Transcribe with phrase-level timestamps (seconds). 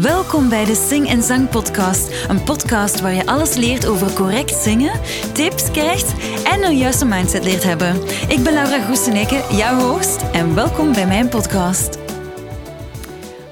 [0.00, 2.28] Welkom bij de Sing en Zang Podcast.
[2.28, 5.00] Een podcast waar je alles leert over correct zingen,
[5.32, 6.12] tips krijgt
[6.44, 7.94] en een juiste mindset leert hebben.
[8.28, 11.98] Ik ben Laura Goeseneke, jouw host, en welkom bij mijn podcast.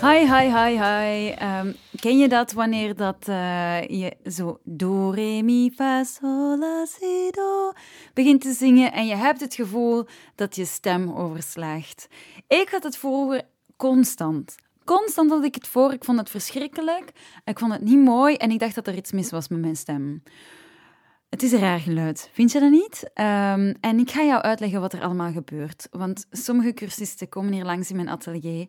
[0.00, 1.30] Hi, hi, hi, hi.
[1.30, 6.86] Ehm, ken je dat wanneer dat, uh, je zo do, re, mi, fa, sol, la,
[6.86, 7.72] si, do
[8.14, 12.08] begint te zingen en je hebt het gevoel dat je stem overslaagt?
[12.46, 13.42] Ik had het vroeger
[13.76, 14.56] constant
[14.88, 15.92] constant had ik het voor.
[15.92, 17.12] Ik vond het verschrikkelijk.
[17.44, 19.76] Ik vond het niet mooi en ik dacht dat er iets mis was met mijn
[19.76, 20.22] stem.
[21.28, 23.02] Het is een raar geluid, vind je dat niet?
[23.14, 25.88] Um, en ik ga jou uitleggen wat er allemaal gebeurt.
[25.90, 28.66] Want sommige cursisten komen hier langs in mijn atelier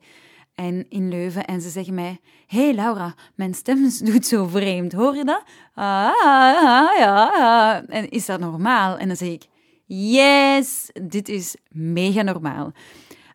[0.56, 4.94] en in Leuven en ze zeggen mij: hey Laura, mijn stem doet zo vreemd.
[4.94, 5.44] Hoor je dat?
[5.74, 7.96] Ah, ah, ja, ah.
[7.96, 8.98] En is dat normaal?
[8.98, 9.48] En dan zeg ik:
[9.86, 12.72] Yes, dit is mega normaal.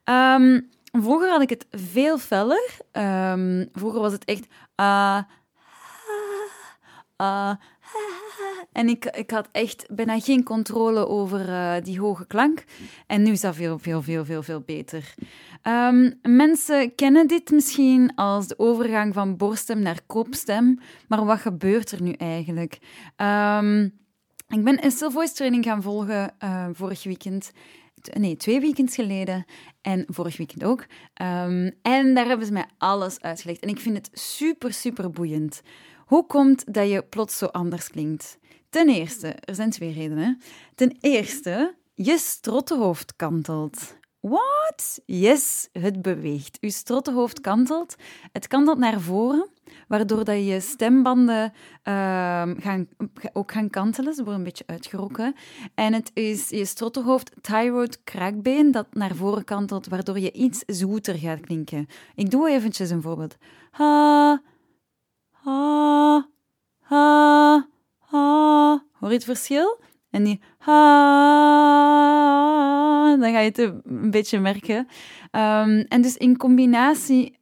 [0.04, 0.68] Um,
[1.00, 2.70] Vroeger had ik het veel feller.
[2.92, 4.46] Um, vroeger was het echt.
[4.80, 5.18] Uh,
[7.20, 7.54] uh,
[8.72, 12.64] en ik, ik had echt bijna geen controle over uh, die hoge klank.
[13.06, 15.14] En nu is dat veel, veel, veel, veel, veel beter.
[15.62, 20.78] Um, mensen kennen dit misschien als de overgang van borststem naar kopstem.
[21.08, 22.78] Maar wat gebeurt er nu eigenlijk?
[23.16, 23.84] Um,
[24.48, 27.52] ik ben een still voice training gaan volgen uh, vorig weekend
[28.12, 29.44] nee, twee weekends geleden
[29.82, 30.80] en vorig weekend ook.
[31.22, 33.60] Um, en daar hebben ze mij alles uitgelegd.
[33.60, 35.62] En ik vind het super, super boeiend.
[36.04, 38.38] Hoe komt dat je plots zo anders klinkt?
[38.70, 40.40] Ten eerste, er zijn twee redenen.
[40.74, 43.96] Ten eerste, je strottenhoofd kantelt.
[44.28, 45.00] What?
[45.06, 46.58] Yes, het beweegt.
[46.60, 47.96] Uw strottenhoofd kantelt.
[48.32, 49.48] Het kantelt naar voren,
[49.88, 51.52] waardoor dat je stembanden
[51.84, 51.92] uh,
[52.58, 52.88] gaan,
[53.32, 54.14] ook gaan kantelen.
[54.14, 55.34] Ze worden een beetje uitgerokken.
[55.74, 61.14] En het is je strottenhoofd, thyroid kraakbeen, dat naar voren kantelt, waardoor je iets zoeter
[61.14, 61.86] gaat klinken.
[62.14, 63.36] Ik doe eventjes een voorbeeld.
[63.70, 64.42] Ha,
[65.30, 66.28] ha,
[66.80, 67.68] ha,
[67.98, 68.84] ha.
[68.92, 69.80] Hoor je het verschil?
[70.14, 70.76] En die ha,
[73.16, 74.76] dan ga je het een beetje merken.
[74.76, 77.38] Um, en dus in combinatie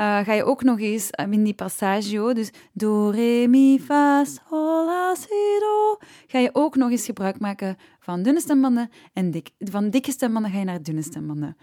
[0.00, 4.24] uh, ga je ook nog eens um, in die passagio, dus do, re, mi, fa,
[4.24, 9.30] sol, la, si, do, ga je ook nog eens gebruik maken van dunne stembanden en
[9.30, 11.56] dik, van dikke stembanden ga je naar dunne stembanden.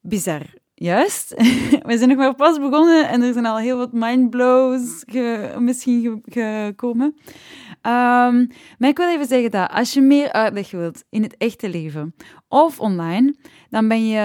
[0.00, 0.62] Bizar.
[0.76, 1.34] Juist.
[1.88, 5.04] We zijn nog maar pas begonnen en er zijn al heel wat mindblows
[5.58, 7.16] misschien gekomen.
[7.86, 11.68] Um, maar ik wil even zeggen dat als je meer uitleg wilt in het echte
[11.68, 12.14] leven
[12.48, 13.34] of online,
[13.68, 14.18] dan ben je,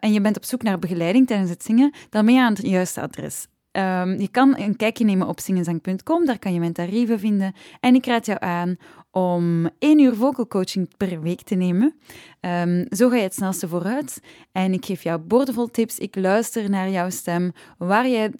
[0.00, 2.66] en je bent op zoek naar begeleiding tijdens het zingen, dan ben je aan het
[2.66, 3.46] juiste adres.
[3.72, 7.54] Um, je kan een kijkje nemen op zingenzang.com, daar kan je mijn tarieven vinden.
[7.80, 8.76] En ik raad jou aan
[9.10, 11.94] om één uur vocal coaching per week te nemen.
[12.40, 14.20] Um, zo ga je het snelste vooruit.
[14.52, 15.98] En ik geef jou boordevol tips.
[15.98, 18.30] Ik luister naar jouw stem, waar je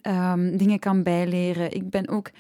[0.56, 1.72] dingen kan bijleren.
[1.72, 2.30] Ik ben ook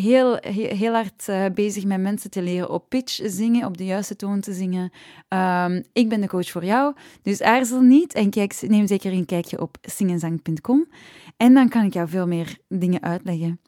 [0.00, 4.16] heel, heel, hard uh, bezig met mensen te leren op pitch zingen, op de juiste
[4.16, 4.92] toon te zingen.
[5.28, 9.24] Um, ik ben de coach voor jou, dus aarzel niet en kijk, neem zeker een
[9.24, 10.86] kijkje op zingenzang.com.
[11.36, 13.60] En dan kan ik jou veel meer dingen uitleggen.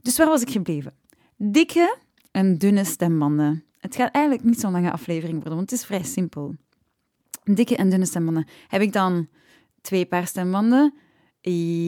[0.00, 0.94] Dus waar was ik gebleven?
[1.36, 1.96] Dikke
[2.30, 3.64] en dunne stembanden.
[3.78, 6.54] Het gaat eigenlijk niet zo'n lange aflevering worden, want het is vrij simpel.
[7.44, 8.46] Dikke en dunne stembanden.
[8.68, 9.28] Heb ik dan
[9.80, 10.94] twee paar stembanden?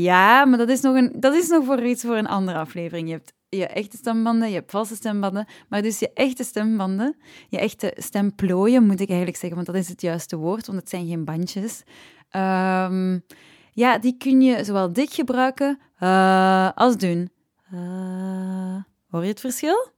[0.02, 3.08] Ja, maar dat is nog, een, dat is nog voor iets voor een andere aflevering.
[3.08, 5.46] Je hebt je echte stembanden, je hebt valse stembanden.
[5.68, 7.16] Maar dus je echte stembanden,
[7.48, 10.88] je echte stemplooien moet ik eigenlijk zeggen, want dat is het juiste woord, want het
[10.88, 11.82] zijn geen bandjes.
[12.36, 13.24] Um,
[13.72, 17.30] ja, die kun je zowel dik gebruiken uh, als dun.
[17.74, 19.88] Uh, hoor je het verschil?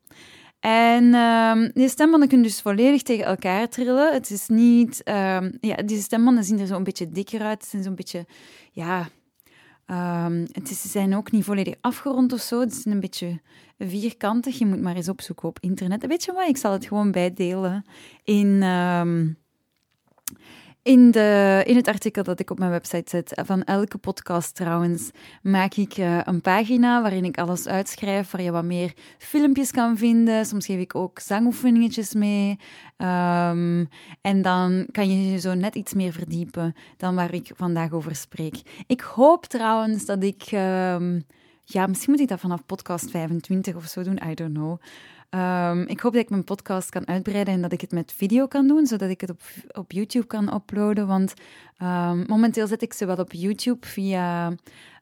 [0.60, 4.12] En um, die stembanden kunnen dus volledig tegen elkaar trillen.
[4.12, 5.02] Het is niet...
[5.08, 7.62] Um, ja, deze stembanden zien er zo een beetje dikker uit.
[7.62, 8.26] Ze zijn zo'n beetje...
[8.70, 9.08] Ja,
[9.92, 12.60] Um, het is, zijn ook niet volledig afgerond of zo.
[12.60, 13.40] Het is een beetje
[13.78, 14.58] vierkantig.
[14.58, 16.06] Je moet maar eens opzoeken op internet.
[16.06, 16.48] Weet je wat?
[16.48, 17.84] Ik zal het gewoon bijdelen
[18.24, 19.36] in, um,
[20.82, 25.10] in, de, in het artikel dat ik op mijn website zet, van elke podcast trouwens,
[25.42, 29.96] maak ik uh, een pagina waarin ik alles uitschrijf, waar je wat meer filmpjes kan
[29.96, 30.46] vinden.
[30.46, 32.58] Soms geef ik ook zangoefeningetjes mee.
[32.96, 33.88] Um,
[34.20, 38.16] en dan kan je je zo net iets meer verdiepen dan waar ik vandaag over
[38.16, 38.84] spreek.
[38.86, 40.52] Ik hoop trouwens dat ik...
[40.52, 41.24] Um,
[41.64, 44.80] ja, misschien moet ik dat vanaf podcast 25 of zo doen, I don't know.
[45.34, 48.46] Um, ik hoop dat ik mijn podcast kan uitbreiden en dat ik het met video
[48.46, 49.40] kan doen, zodat ik het op,
[49.72, 51.06] op YouTube kan uploaden.
[51.06, 51.34] Want
[51.82, 54.50] um, momenteel zet ik ze wel op YouTube via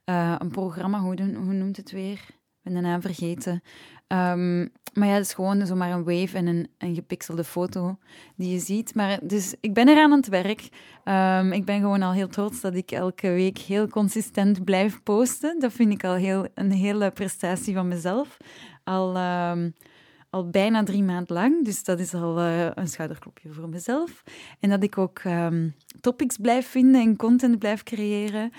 [0.05, 2.39] uh, een programma, hoe, hoe noemt het weer?
[2.63, 3.63] ben de naam vergeten.
[4.07, 4.61] Ehm,
[4.95, 7.99] maar ja, het is gewoon zomaar een wave en een, een gepixelde foto
[8.37, 8.95] die je ziet.
[8.95, 10.69] Maar dus ik ben eraan aan het werk.
[11.05, 15.59] Ehm, ik ben gewoon al heel trots dat ik elke week heel consistent blijf posten.
[15.59, 18.37] Dat vind ik al heel, een hele prestatie van mezelf.
[18.85, 19.71] Al, ehm,
[20.31, 21.65] al bijna drie maanden lang.
[21.65, 24.23] Dus dat is al uh, een schouderklopje voor mezelf.
[24.61, 25.23] En dat ik ook
[26.01, 28.51] topics blijf vinden en content blijf creëren.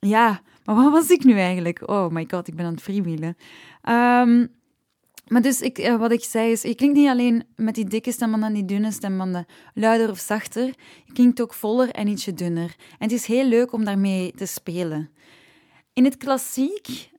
[0.00, 1.88] ja, maar wat was ik nu eigenlijk?
[1.88, 3.36] Oh my god, ik ben aan het freewheelen.
[3.88, 4.50] Um,
[5.30, 8.12] maar dus ik, eh, wat ik zei is, je klinkt niet alleen met die dikke
[8.12, 10.64] stembanden en die dunne stembanden luider of zachter.
[11.04, 12.74] Je klinkt ook voller en ietsje dunner.
[12.78, 15.10] En het is heel leuk om daarmee te spelen.
[15.92, 17.10] In het klassiek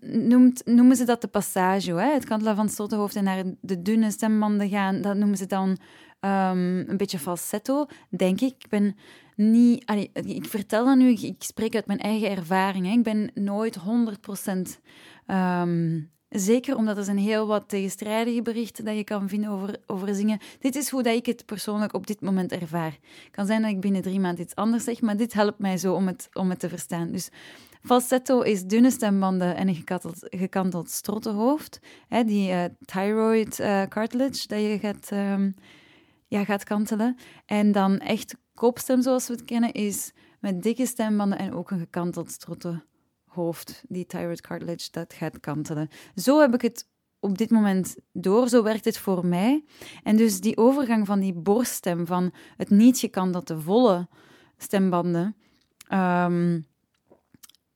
[0.00, 1.94] noemt, noemen ze dat de passage.
[1.94, 5.68] Het kantelen van het en naar de dunne stembanden gaan, dat noemen ze dan
[6.20, 8.54] um, een beetje falsetto, denk ik.
[8.58, 8.96] Ik ben
[9.36, 9.90] niet...
[10.12, 12.86] Ik vertel dat nu, ik spreek uit mijn eigen ervaring.
[12.86, 12.92] Hè.
[12.92, 13.82] Ik ben nooit 100%
[15.26, 20.14] um, zeker, omdat er zijn heel wat tegenstrijdige berichten dat je kan vinden over, over
[20.14, 20.38] zingen.
[20.58, 22.98] Dit is hoe dat ik het persoonlijk op dit moment ervaar.
[23.24, 25.78] Het kan zijn dat ik binnen drie maanden iets anders zeg, maar dit helpt mij
[25.78, 27.12] zo om het, om het te verstaan.
[27.12, 27.28] Dus
[27.86, 31.78] falsetto is dunne stembanden en een gekanteld, gekanteld strottenhoofd.
[32.08, 35.54] Hè, die uh, thyroid uh, cartilage dat je gaat, um,
[36.26, 37.16] ja, gaat kantelen.
[37.46, 41.78] En dan echt kopstem zoals we het kennen, is met dikke stembanden en ook een
[41.78, 43.84] gekanteld strottenhoofd.
[43.88, 45.88] Die thyroid cartilage, dat gaat kantelen.
[46.14, 46.88] Zo heb ik het
[47.20, 48.48] op dit moment door.
[48.48, 49.64] Zo werkt het voor mij.
[50.02, 54.08] En dus die overgang van die borststem, van het niet gekantelde volle
[54.56, 55.36] stembanden,
[55.92, 56.66] um,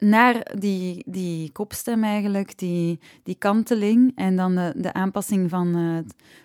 [0.00, 5.98] naar die, die kopstem eigenlijk, die, die kanteling en dan de, de aanpassing van, uh,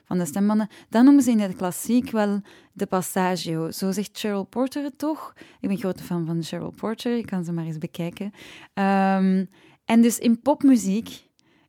[0.03, 2.41] van de stembanden, dat noemen ze in het klassiek wel
[2.73, 3.71] de passagio.
[3.71, 5.33] Zo zegt Cheryl Porter het toch?
[5.59, 8.25] Ik ben grote fan van Cheryl Porter, je kan ze maar eens bekijken.
[8.73, 9.49] Um,
[9.85, 11.23] en dus in popmuziek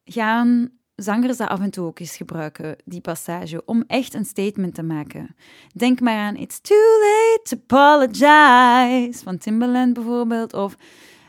[0.05, 4.75] gaan zangers dat af en toe ook eens gebruiken, die passage, om echt een statement
[4.75, 5.37] te maken.
[5.75, 10.77] Denk maar aan It's too late to apologize van Timbaland bijvoorbeeld, of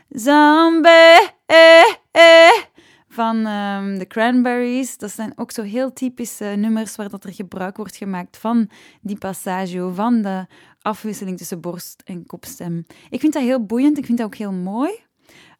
[0.08, 2.62] Zombie eh, eh,
[3.08, 4.98] van um, de Cranberries.
[4.98, 8.70] Dat zijn ook zo heel typische nummers waar dat er gebruik wordt gemaakt van
[9.00, 10.46] die passage, van de
[10.80, 12.86] afwisseling tussen borst en kopstem.
[13.10, 14.90] Ik vind dat heel boeiend, ik vind dat ook heel mooi.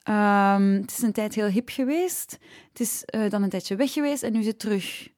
[0.08, 2.38] Um, het is een tijd heel hip geweest.
[2.68, 5.08] Het is uh, dan een tijdje weg geweest en nu is het terug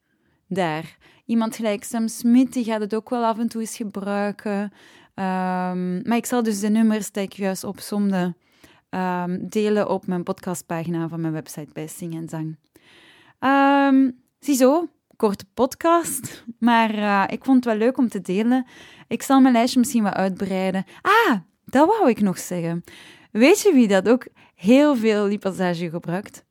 [0.47, 0.97] daar.
[1.25, 4.61] Iemand gelijk Sam Smith, die gaat het ook wel af en toe eens gebruiken.
[5.15, 8.35] Um, maar ik zal dus de nummers die ik juist opzomde
[8.91, 12.57] um, delen op mijn podcastpagina van mijn website bij Sing en Zang.
[13.39, 18.67] Um, ziezo, korte podcast, maar uh, ik vond het wel leuk om te delen.
[19.07, 20.85] Ik zal mijn lijstje misschien wat uitbreiden.
[21.01, 21.35] Ah,
[21.65, 22.83] dat wou ik nog zeggen.
[23.31, 26.45] Weet je wie dat ook heel veel die passage gebruikt?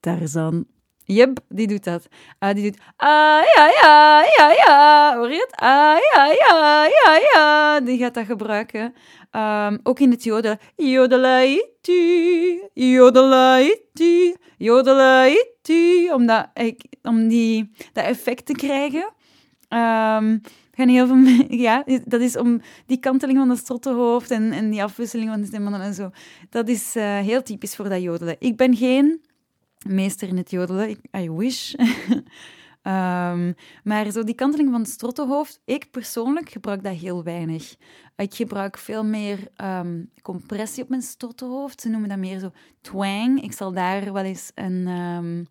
[0.00, 0.66] Tarzan.
[1.06, 2.08] Jep, die doet dat.
[2.40, 5.60] Uh, die doet ah ja ja ja ja, hoor je het?
[5.60, 7.80] Ah ja ja ja ja.
[7.80, 8.94] Die gaat dat gebruiken.
[9.32, 10.58] Um, ook in het jodelen.
[10.76, 16.12] Jodelaiti, jodelaiti, jodelaiti.
[16.12, 16.48] Om, dat,
[17.02, 19.12] om die, dat effect te krijgen.
[19.68, 20.40] Um,
[20.72, 24.82] gaan heel veel, ja, dat is om die kanteling van het strottenhoofd en, en die
[24.82, 26.10] afwisseling van de stemmen en zo.
[26.50, 28.36] Dat is uh, heel typisch voor dat jodelen.
[28.38, 29.20] Ik ben geen
[29.86, 31.00] meester in het jodelen.
[31.16, 31.74] I wish.
[32.82, 37.76] um, maar zo die kanteling van het strottenhoofd, ik persoonlijk gebruik dat heel weinig.
[38.16, 41.80] Ik gebruik veel meer um, compressie op mijn strottenhoofd.
[41.80, 42.50] Ze noemen dat meer zo
[42.80, 43.42] twang.
[43.42, 45.48] Ik zal daar wel eens een, um,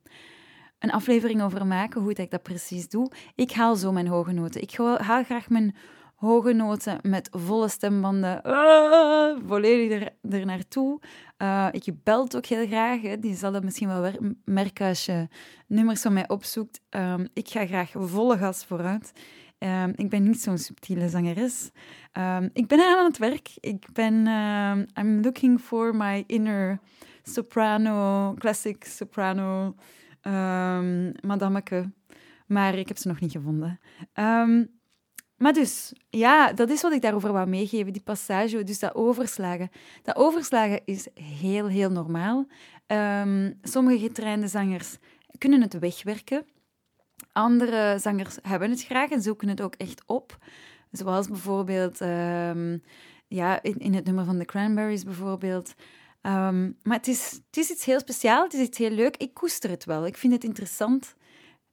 [0.80, 3.12] een aflevering over maken, hoe ik dat precies doe.
[3.36, 4.62] Ik haal zo mijn hoge noten.
[4.62, 5.76] Ik haal graag mijn
[6.16, 11.02] hoge noten met volle stembanden, uh, volledig er, er naartoe.
[11.38, 13.20] Uh, ik belt ook heel graag, hè.
[13.20, 14.12] die zal het misschien wel
[14.46, 15.28] merken als je
[15.68, 16.82] nummers van mij opzoekt.
[16.90, 19.12] Um, ik ga graag volle gas vooruit.
[19.60, 21.72] Um, ik ben niet zo'n subtiele zangeres.
[22.14, 23.52] Um, ik ben aan het werk.
[23.60, 24.14] Ik ben,
[25.00, 26.80] I'm looking for my inner
[27.24, 29.76] soprano, classic soprano,
[31.22, 31.92] madameke.
[32.48, 33.80] Maar ik heb ze nog niet gevonden.
[35.46, 39.70] Maar dus, ja, dat is wat ik daarover wou meegeven, die passage, dus dat overslagen.
[40.04, 42.48] Dat overslagen is heel, heel normaal.
[42.88, 44.98] Um, sommige getrainde zangers
[45.38, 46.46] kunnen het wegwerken.
[47.32, 50.38] Andere zangers hebben het graag en zoeken het ook echt op.
[50.92, 52.84] Zoals bijvoorbeeld um,
[53.28, 55.74] ja, in, in, het nummer van de Cranberries bijvoorbeeld.
[56.22, 59.18] Um, maar het is, het is iets heel speciaals, het is iets heel leuk.
[59.18, 61.16] Ik koester het wel, ik vind het interessant.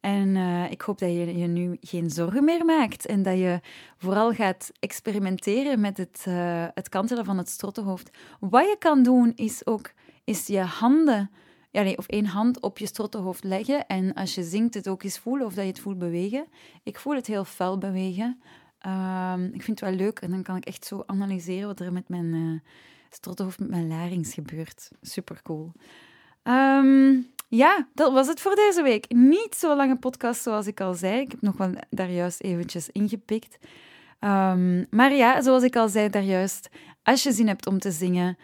[0.02, 3.60] En uh, ik hoop dat je je nu geen zorgen meer maakt en dat je
[3.96, 8.10] vooral gaat experimenteren met het, uh, het kantelen van het strottenhoofd.
[8.40, 9.92] Wat je kan doen is ook
[10.24, 11.30] is je handen
[11.72, 13.86] ja, nee, of één hand op je strottenhoofd leggen.
[13.86, 16.46] En als je zingt, het ook eens voelen of dat je het voelt bewegen.
[16.82, 18.40] Ik voel het heel fel bewegen.
[18.78, 21.92] Ehm, ik vind het wel leuk en dan kan ik echt zo analyseren wat er
[21.92, 22.60] met mijn uh,
[23.10, 24.90] strottenhoofd, met mijn larynx gebeurt.
[25.00, 25.72] Super cool.
[26.42, 27.20] Ehm,
[27.56, 29.04] ja, dat was het voor deze week.
[29.08, 31.20] Niet zo lange podcast zoals ik al zei.
[31.20, 33.58] Ik heb nog wel daar juist eventjes ingepikt.
[34.20, 36.68] Um, maar ja, zoals ik al zei daar juist,
[37.02, 38.36] als je zin hebt om te zingen,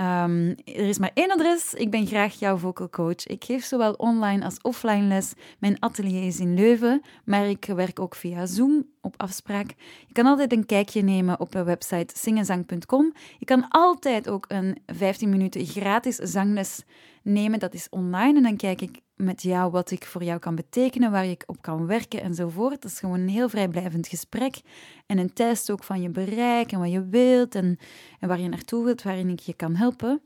[0.00, 1.74] Um, er is maar één adres.
[1.74, 3.26] Ik ben graag jouw vocal coach.
[3.26, 5.32] Ik geef zowel online als offline les.
[5.58, 9.74] Mijn atelier is in Leuven, maar ik werk ook via Zoom op afspraak.
[10.06, 13.12] Je kan altijd een kijkje nemen op mijn website zingenzang.com.
[13.38, 16.82] Je kan altijd ook een 15 minuten gratis zangles
[17.22, 17.58] nemen.
[17.58, 21.10] Dat is online en dan kijk ik met jou wat ik voor jou kan betekenen,
[21.10, 22.82] waar ik op kan werken enzovoort.
[22.82, 24.60] Dat is gewoon een heel vrijblijvend gesprek
[25.06, 27.78] en een test ook van je bereik en wat je wilt en,
[28.20, 30.20] en waar je naartoe wilt, waarin ik je kan helpen.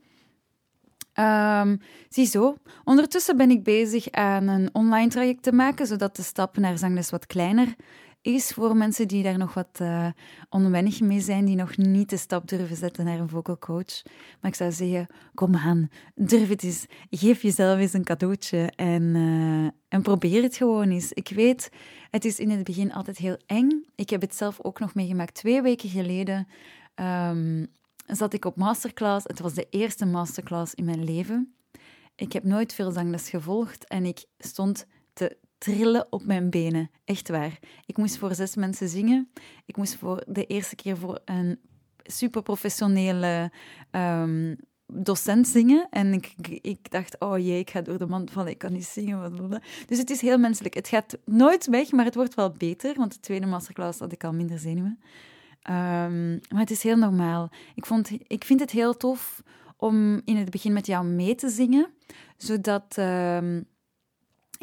[1.14, 6.56] Um, ziezo, ondertussen ben ik bezig aan een online traject te maken, zodat de stap
[6.56, 7.74] naar zangles wat kleiner
[8.22, 10.06] is voor mensen die daar nog wat uh,
[10.48, 14.02] onwennig mee zijn, die nog niet de stap durven zetten naar een vocal coach.
[14.40, 16.86] Maar ik zou zeggen, kom aan, durf het eens.
[17.10, 21.12] Geef jezelf eens een cadeautje en, uh, en probeer het gewoon eens.
[21.12, 21.70] Ik weet,
[22.10, 23.84] het is in het begin altijd heel eng.
[23.94, 26.46] Ik heb het zelf ook nog meegemaakt twee weken geleden.
[26.94, 27.66] Um,
[28.06, 29.26] zat ik op masterclass.
[29.26, 31.54] Het was de eerste masterclass in mijn leven.
[32.14, 36.90] Ik heb nooit veel zangles gevolgd en ik stond te trillen op mijn benen.
[37.04, 37.58] Echt waar.
[37.86, 39.30] Ik moest voor zes mensen zingen.
[39.66, 41.58] Ik moest voor de eerste keer voor een
[42.02, 43.52] superprofessionele
[43.90, 45.86] um, docent zingen.
[45.90, 48.84] En ik, ik dacht, oh jee, ik ga door de mand vallen, ik kan niet
[48.84, 49.60] zingen.
[49.86, 50.74] Dus het is heel menselijk.
[50.74, 52.94] Het gaat nooit weg, maar het wordt wel beter.
[52.94, 54.98] Want de tweede masterclass had ik al minder zenuwen.
[55.70, 57.50] Um, maar het is heel normaal.
[57.74, 59.42] Ik, vond, ik vind het heel tof
[59.76, 61.88] om in het begin met jou mee te zingen,
[62.36, 62.96] zodat...
[62.98, 63.68] Um,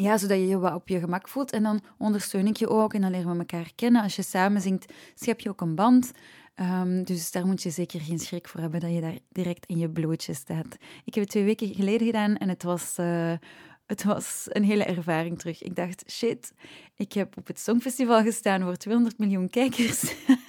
[0.01, 1.51] ja, zodat je je wat op je gemak voelt.
[1.51, 4.01] En dan ondersteun ik je ook en dan leren we elkaar kennen.
[4.01, 6.11] Als je samen zingt, schep je ook een band.
[6.55, 9.77] Um, dus daar moet je zeker geen schrik voor hebben dat je daar direct in
[9.77, 10.77] je blootje staat.
[11.05, 13.33] Ik heb het twee weken geleden gedaan en het was, uh,
[13.85, 15.63] het was een hele ervaring terug.
[15.63, 16.53] Ik dacht, shit,
[16.95, 20.01] ik heb op het Songfestival gestaan voor 200 miljoen kijkers.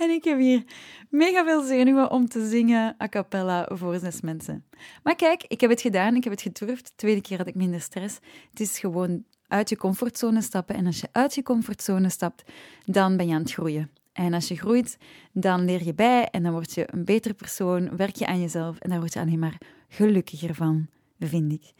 [0.00, 0.64] en ik heb hier
[1.08, 4.64] mega veel zenuwen om te zingen a cappella voor zes mensen.
[5.02, 6.86] Maar kijk, ik heb het gedaan, ik heb het gedurfd.
[6.86, 8.18] De tweede keer had ik minder stress.
[8.50, 10.74] Het is gewoon uit je comfortzone stappen.
[10.74, 12.42] En als je uit je comfortzone stapt,
[12.84, 13.90] dan ben je aan het groeien.
[14.12, 14.98] En als je groeit,
[15.32, 18.78] dan leer je bij en dan word je een betere persoon, werk je aan jezelf
[18.78, 20.88] en daar word je alleen maar gelukkiger van
[21.28, 21.72] vind ik.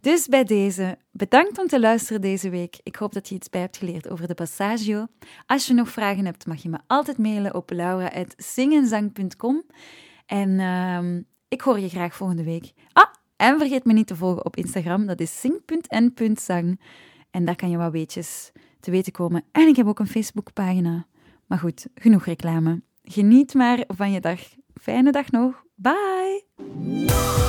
[0.00, 2.78] Dus bij deze, bedankt om te luisteren deze week.
[2.82, 5.06] Ik hoop dat je iets bij hebt geleerd over de Passagio.
[5.46, 9.62] Als je nog vragen hebt, mag je me altijd mailen op laura.zingenzang.com.
[10.26, 12.72] En uh, ik hoor je graag volgende week.
[12.92, 16.80] Ah, en vergeet me niet te volgen op Instagram, dat is zing.n.zang.
[17.30, 19.44] En daar kan je wat weetjes te weten komen.
[19.52, 21.06] En ik heb ook een Facebookpagina.
[21.46, 22.82] Maar goed, genoeg reclame.
[23.02, 24.40] Geniet maar van je dag.
[24.80, 25.62] Fijne dag nog.
[25.74, 27.47] Bye!